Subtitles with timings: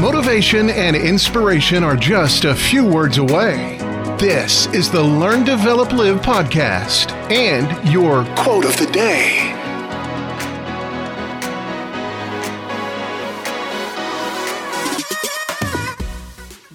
[0.00, 3.78] Motivation and inspiration are just a few words away.
[4.16, 9.52] This is the Learn, Develop, Live podcast and your quote of the day.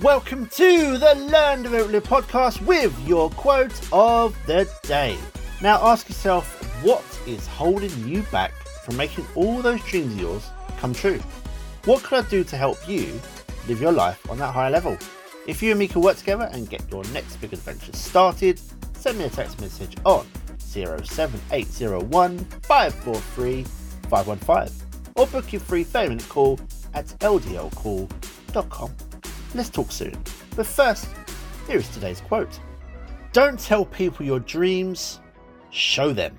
[0.01, 5.17] Welcome to the Learn, Develop, Live podcast with your quote of the day.
[5.61, 8.51] Now ask yourself, what is holding you back
[8.83, 11.21] from making all those dreams of yours come true?
[11.85, 13.19] What can I do to help you
[13.67, 14.97] live your life on that higher level?
[15.45, 18.57] If you and me can work together and get your next big adventure started,
[18.93, 20.25] send me a text message on
[20.59, 23.63] 07801 543
[24.09, 26.57] 515 or book your free 30 minute call
[26.93, 28.95] at ldlcall.com.
[29.53, 30.17] Let's talk soon.
[30.55, 31.09] But first,
[31.67, 32.61] here is today's quote
[33.33, 35.19] Don't tell people your dreams,
[35.69, 36.37] show them.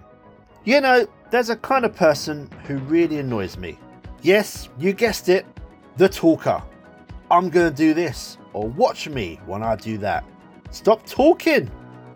[0.64, 3.78] You know, there's a kind of person who really annoys me.
[4.24, 5.44] Yes, you guessed it,
[5.98, 6.62] the talker.
[7.30, 10.24] I'm gonna do this, or watch me when I do that.
[10.70, 11.70] Stop talking!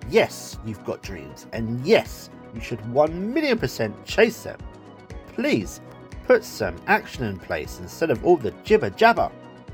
[0.09, 4.59] Yes, you've got dreams, and yes, you should 1 million percent chase them.
[5.35, 5.83] Please
[6.27, 9.31] put some action in place instead of all the jibber jabber.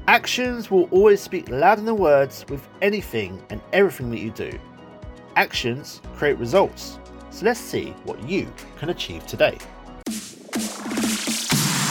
[0.08, 4.50] Actions will always speak louder than words with anything and everything that you do.
[5.36, 6.98] Actions create results.
[7.30, 9.56] So let's see what you can achieve today.